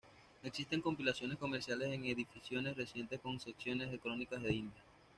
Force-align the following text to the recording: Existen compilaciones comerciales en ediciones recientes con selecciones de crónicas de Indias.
Existen 0.41 0.81
compilaciones 0.81 1.37
comerciales 1.37 1.93
en 1.93 2.05
ediciones 2.05 2.75
recientes 2.75 3.19
con 3.19 3.39
selecciones 3.39 3.91
de 3.91 3.99
crónicas 3.99 4.41
de 4.41 4.51
Indias. 4.51 4.83